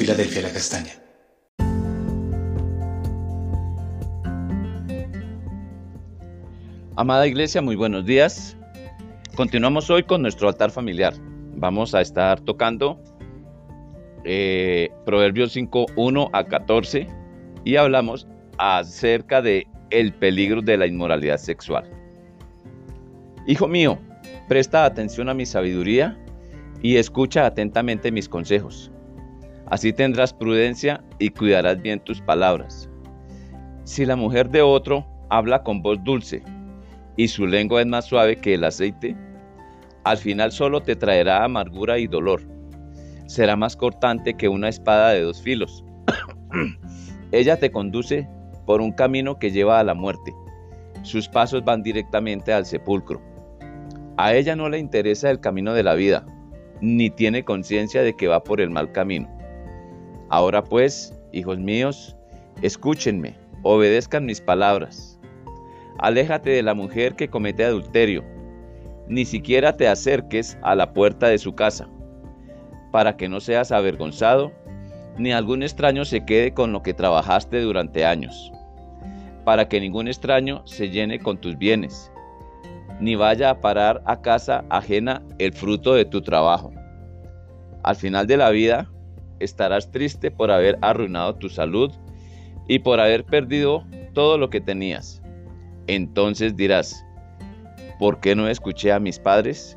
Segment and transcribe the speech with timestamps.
[0.00, 0.92] Filadelfia La Castaña.
[6.96, 8.56] Amada Iglesia, muy buenos días.
[9.36, 11.12] Continuamos hoy con nuestro altar familiar.
[11.54, 12.98] Vamos a estar tocando
[14.24, 17.06] eh, Proverbios 5, 1 a 14
[17.66, 21.84] y hablamos acerca de el peligro de la inmoralidad sexual.
[23.46, 23.98] Hijo mío,
[24.48, 26.18] presta atención a mi sabiduría
[26.80, 28.90] y escucha atentamente mis consejos.
[29.70, 32.88] Así tendrás prudencia y cuidarás bien tus palabras.
[33.84, 36.42] Si la mujer de otro habla con voz dulce
[37.16, 39.16] y su lengua es más suave que el aceite,
[40.04, 42.42] al final solo te traerá amargura y dolor.
[43.26, 45.84] Será más cortante que una espada de dos filos.
[47.32, 48.28] Ella te conduce
[48.66, 50.34] por un camino que lleva a la muerte.
[51.02, 53.22] Sus pasos van directamente al sepulcro.
[54.16, 56.26] A ella no le interesa el camino de la vida,
[56.80, 59.39] ni tiene conciencia de que va por el mal camino.
[60.30, 62.16] Ahora pues, hijos míos,
[62.62, 65.18] escúchenme, obedezcan mis palabras.
[65.98, 68.24] Aléjate de la mujer que comete adulterio,
[69.08, 71.88] ni siquiera te acerques a la puerta de su casa,
[72.90, 74.52] para que no seas avergonzado,
[75.18, 78.50] ni algún extraño se quede con lo que trabajaste durante años,
[79.44, 82.10] para que ningún extraño se llene con tus bienes
[83.00, 86.70] ni vaya a parar a casa ajena el fruto de tu trabajo.
[87.82, 88.90] Al final de la vida
[89.40, 91.92] estarás triste por haber arruinado tu salud
[92.68, 95.20] y por haber perdido todo lo que tenías.
[95.86, 97.04] Entonces dirás,
[97.98, 99.76] ¿por qué no escuché a mis padres?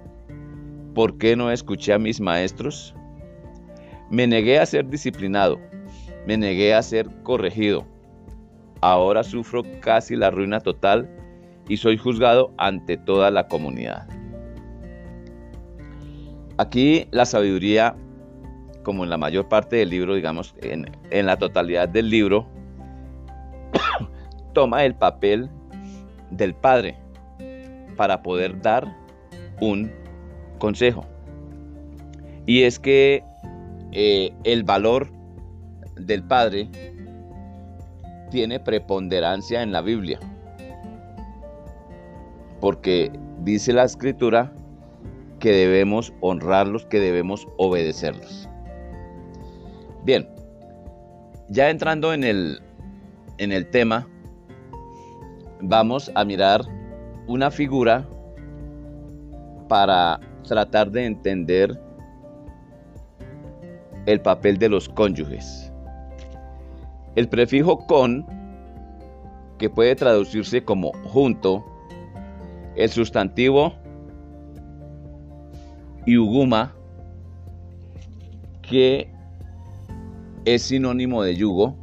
[0.93, 2.93] ¿Por qué no escuché a mis maestros?
[4.11, 5.59] Me negué a ser disciplinado,
[6.27, 7.85] me negué a ser corregido.
[8.81, 11.09] Ahora sufro casi la ruina total
[11.67, 14.07] y soy juzgado ante toda la comunidad.
[16.57, 17.95] Aquí la sabiduría,
[18.83, 20.85] como en la mayor parte del libro, digamos, en,
[21.25, 22.47] la totalidad del libro,
[24.53, 25.49] toma el papel
[26.29, 26.97] del padre
[27.95, 28.95] para poder dar
[29.61, 29.91] un
[30.59, 31.05] consejo.
[32.45, 33.23] Y es que
[33.91, 35.09] eh, el valor
[35.95, 36.69] del padre
[38.31, 40.19] tiene preponderancia en la Biblia
[42.63, 44.53] porque dice la escritura
[45.41, 48.47] que debemos honrarlos, que debemos obedecerlos.
[50.05, 50.27] Bien,
[51.47, 52.59] ya entrando en el,
[53.37, 54.05] en el tema,
[55.61, 56.61] vamos a mirar
[57.27, 58.05] una figura
[59.69, 61.79] para tratar de entender
[64.05, 65.71] el papel de los cónyuges.
[67.15, 68.25] El prefijo con,
[69.57, 71.63] que puede traducirse como junto,
[72.75, 73.73] el sustantivo
[76.05, 76.75] yuguma,
[78.61, 79.12] que
[80.45, 81.75] es sinónimo de yugo.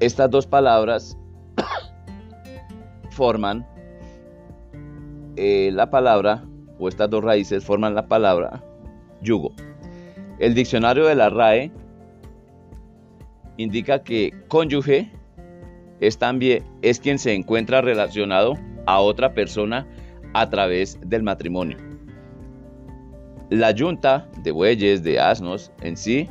[0.00, 1.16] Estas dos palabras
[3.10, 3.66] forman
[5.36, 6.44] eh, la palabra,
[6.78, 8.62] o estas dos raíces forman la palabra
[9.22, 9.52] yugo.
[10.38, 11.70] El diccionario de la RAE
[13.56, 15.10] indica que cónyuge
[16.00, 18.54] es también es quien se encuentra relacionado
[18.86, 19.86] a otra persona
[20.34, 21.93] a través del matrimonio.
[23.54, 26.28] La yunta de bueyes, de asnos en sí,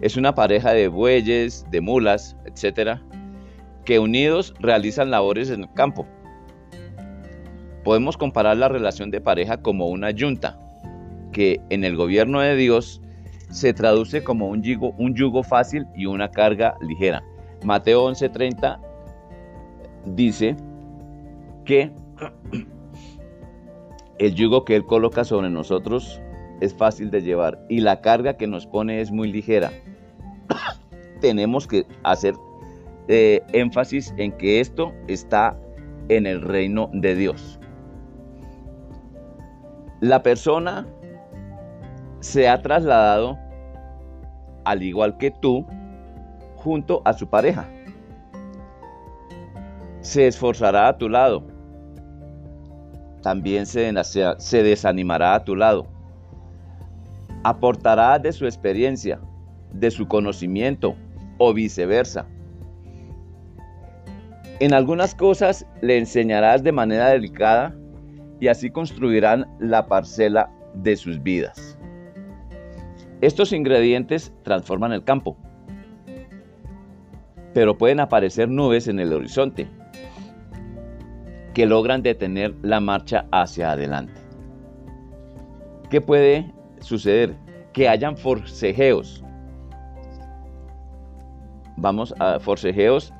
[0.00, 3.00] es una pareja de bueyes, de mulas, etcétera,
[3.84, 6.08] que unidos realizan labores en el campo.
[7.84, 10.58] Podemos comparar la relación de pareja como una yunta,
[11.30, 13.00] que en el gobierno de Dios
[13.50, 17.22] se traduce como un yugo, un yugo fácil y una carga ligera.
[17.62, 18.80] Mateo 11:30
[20.04, 20.56] dice
[21.64, 21.92] que
[24.18, 26.20] el yugo que Él coloca sobre nosotros
[26.60, 29.72] es fácil de llevar y la carga que nos pone es muy ligera.
[31.20, 32.34] Tenemos que hacer
[33.08, 35.56] eh, énfasis en que esto está
[36.08, 37.58] en el reino de Dios.
[40.00, 40.86] La persona
[42.20, 43.38] se ha trasladado,
[44.64, 45.66] al igual que tú,
[46.56, 47.68] junto a su pareja.
[50.00, 51.42] Se esforzará a tu lado.
[53.22, 55.99] También se, se desanimará a tu lado.
[57.42, 59.20] Aportará de su experiencia,
[59.72, 60.96] de su conocimiento
[61.38, 62.26] o viceversa.
[64.58, 67.74] En algunas cosas le enseñarás de manera delicada
[68.40, 71.78] y así construirán la parcela de sus vidas.
[73.20, 75.36] Estos ingredientes transforman el campo
[77.52, 79.68] pero pueden aparecer nubes en el horizonte
[81.54, 84.20] que logran detener la marcha hacia adelante.
[85.90, 87.36] ¿Qué puede suceder?
[87.72, 89.22] que hayan forcejeos.
[91.76, 93.12] Vamos a forcejeos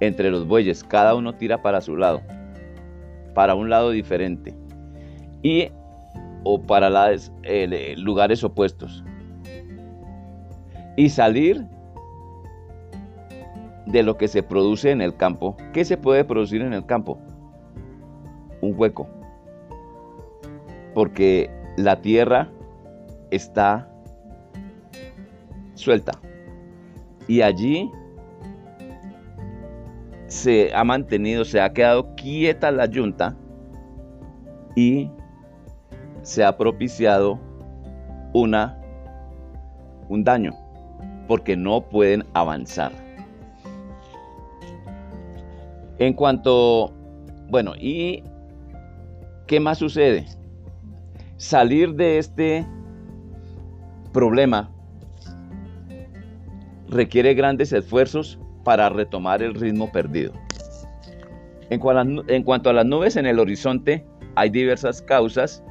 [0.00, 2.22] entre los bueyes, cada uno tira para su lado,
[3.34, 4.54] para un lado diferente,
[5.42, 5.68] y
[6.44, 7.12] o para
[7.42, 9.04] eh, lugares opuestos.
[10.96, 11.64] Y salir
[13.86, 15.56] de lo que se produce en el campo.
[15.72, 17.18] ¿Qué se puede producir en el campo?
[18.60, 19.08] Un hueco.
[20.94, 22.50] Porque la tierra
[23.30, 23.88] está
[25.74, 26.12] suelta.
[27.26, 27.90] Y allí
[30.26, 33.36] se ha mantenido, se ha quedado quieta la yunta
[34.76, 35.10] y
[36.22, 37.38] se ha propiciado
[38.32, 38.78] una,
[40.08, 40.52] un daño,
[41.26, 42.92] porque no pueden avanzar.
[45.98, 46.92] En cuanto,
[47.48, 48.22] bueno, ¿y
[49.46, 50.26] qué más sucede?
[51.38, 52.66] Salir de este
[54.12, 54.70] problema
[56.88, 60.32] requiere grandes esfuerzos para retomar el ritmo perdido.
[61.70, 64.04] En, cuanto a las nubes en el horizonte,
[64.36, 65.62] hay diversas causas,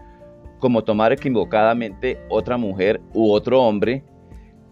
[0.59, 4.03] como tomar equivocadamente otra mujer u otro hombre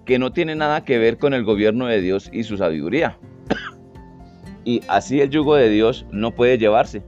[0.06, 3.18] que no tiene nada que ver con el gobierno de Dios y su sabiduría.
[4.66, 7.04] y así el yugo de Dios no puede llevarse,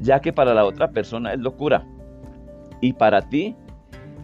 [0.00, 1.86] ya que para la otra persona es locura.
[2.82, 3.56] Y para ti,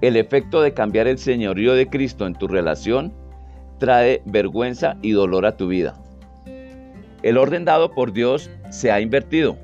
[0.00, 3.12] el efecto de cambiar el señorío de Cristo en tu relación
[3.78, 5.94] trae vergüenza y dolor a tu vida.
[7.22, 9.56] El orden dado por Dios se ha invertido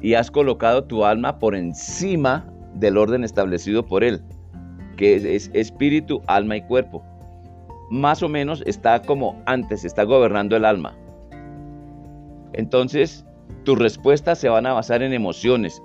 [0.00, 4.22] y has colocado tu alma por encima del orden establecido por Él,
[4.96, 7.04] que es espíritu, alma y cuerpo.
[7.90, 10.96] Más o menos está como antes, está gobernando el alma.
[12.52, 13.24] Entonces,
[13.64, 15.82] tus respuestas se van a basar en emociones,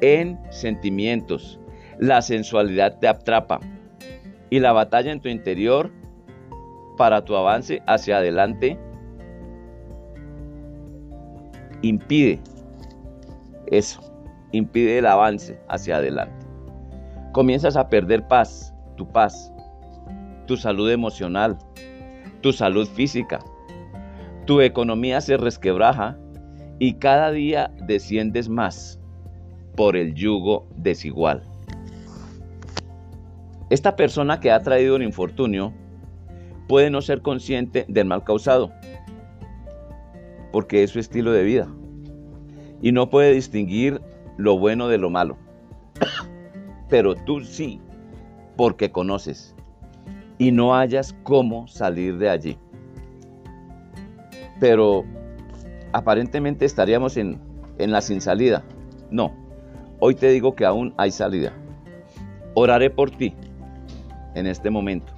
[0.00, 1.58] en sentimientos.
[1.98, 3.60] La sensualidad te atrapa
[4.50, 5.90] y la batalla en tu interior
[6.96, 8.78] para tu avance hacia adelante
[11.82, 12.40] impide
[13.66, 14.00] eso,
[14.52, 16.46] impide el avance hacia adelante.
[17.32, 19.52] Comienzas a perder paz, tu paz,
[20.46, 21.56] tu salud emocional,
[22.40, 23.38] tu salud física,
[24.44, 26.18] tu economía se resquebraja
[26.78, 29.00] y cada día desciendes más
[29.76, 31.51] por el yugo desigual.
[33.72, 35.72] Esta persona que ha traído el infortunio
[36.68, 38.70] puede no ser consciente del mal causado,
[40.52, 41.68] porque es su estilo de vida,
[42.82, 44.02] y no puede distinguir
[44.36, 45.38] lo bueno de lo malo.
[46.90, 47.80] Pero tú sí,
[48.58, 49.56] porque conoces,
[50.36, 52.58] y no hayas cómo salir de allí
[54.60, 55.04] pero
[55.92, 57.40] aparentemente estaríamos en,
[57.78, 58.62] la sin salida.
[59.10, 59.32] No,
[59.98, 61.52] hoy te digo que aún hay salida.
[62.54, 63.34] Oraré por ti
[64.34, 65.12] en este momento.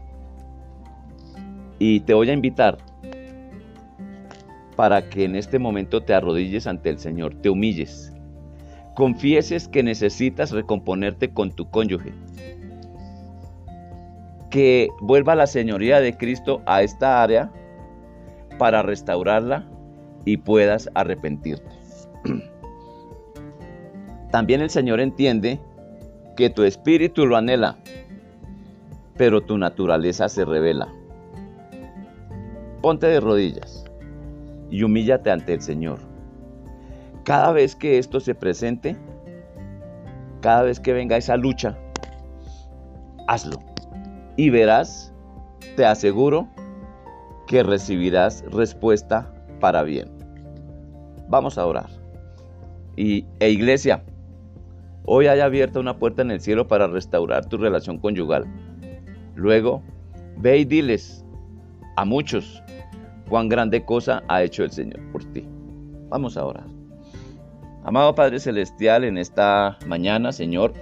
[1.79, 2.79] Y te voy a invitar
[4.77, 8.13] para que en este momento te arrodilles ante el Señor, te humilles,
[8.95, 12.13] confieses que necesitas recomponerte con tu cónyuge,
[14.51, 17.51] que vuelva la señoría de Cristo a esta área
[18.59, 19.67] para restaurarla
[20.25, 21.69] y puedas arrepentirte.
[24.31, 25.61] También el Señor entiende
[26.37, 27.79] que tu espíritu lo anhela,
[29.17, 30.93] pero tu naturaleza se revela.
[32.83, 33.85] Ponte de rodillas
[34.71, 35.99] y humíllate ante el Señor.
[37.25, 38.97] Cada vez que esto se presente,
[40.41, 41.79] cada vez que venga esa lucha,
[43.29, 43.59] hazlo.
[44.37, 45.13] Y verás,
[45.77, 46.49] te aseguro,
[47.47, 50.09] que recibirás respuesta para bien.
[51.29, 51.89] Vamos a orar.
[52.97, 54.05] Y, e iglesia,
[55.05, 58.45] hoy hay abierta una puerta en el cielo para restaurar tu relación conyugal.
[59.35, 59.83] Luego,
[60.37, 61.25] ve y diles
[61.97, 62.63] a muchos
[63.29, 65.47] cuán grande cosa ha hecho el Señor por ti.
[66.09, 66.67] Vamos a orar.
[67.85, 70.73] Amado Padre Celestial, en esta mañana, Señor,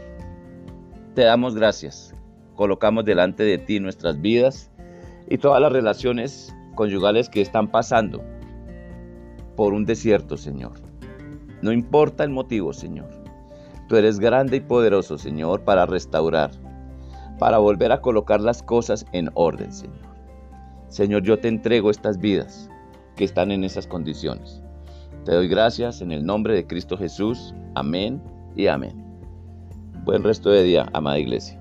[1.14, 2.14] te damos gracias.
[2.54, 4.71] Colocamos delante de ti nuestras vidas
[5.28, 8.23] y todas las relaciones conyugales que están pasando
[9.56, 10.73] por un desierto, Señor.
[11.61, 13.09] No importa el motivo, Señor.
[13.88, 16.50] Tú eres grande y poderoso, Señor, para restaurar,
[17.42, 20.14] para volver a colocar las cosas en orden, Señor.
[20.87, 22.70] Señor, yo te entrego estas vidas
[23.16, 24.62] que están en esas condiciones.
[25.25, 27.52] Te doy gracias en el nombre de Cristo Jesús.
[27.75, 28.22] Amén
[28.54, 29.04] y amén.
[30.04, 31.61] Buen resto de día, amada iglesia.